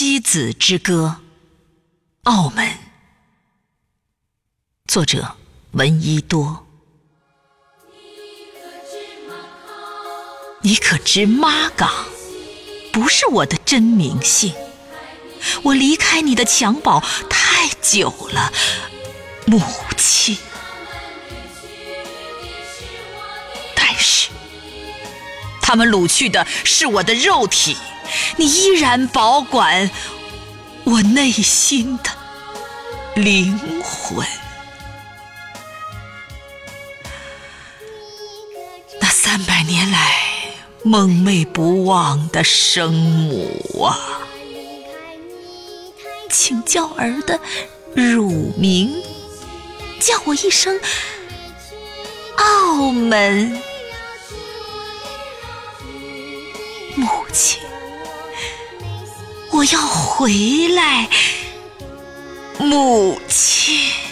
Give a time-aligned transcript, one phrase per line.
[0.00, 1.16] 妻子之歌》，
[2.30, 2.78] 澳门，
[4.86, 5.34] 作者
[5.72, 6.64] 闻一多。
[10.62, 11.90] 你可知妈岗
[12.92, 14.54] 不是我的真名姓？
[15.64, 18.52] 我离开你的襁褓太久了，
[19.46, 19.60] 母
[19.96, 20.38] 亲。
[23.74, 24.28] 但是，
[25.60, 27.76] 他们掳去的是我的肉体，
[28.36, 29.90] 你依然保管
[30.84, 32.10] 我内心的
[33.14, 34.26] 灵魂。
[39.00, 40.14] 那三百年来
[40.82, 43.96] 梦寐不忘的生母啊！
[46.30, 47.38] 请叫儿的
[47.94, 49.02] 乳名，
[50.00, 50.78] 叫我一声
[52.36, 53.60] 澳门
[56.94, 57.60] 母亲。
[59.58, 61.08] 我要回来，
[62.60, 64.07] 母亲。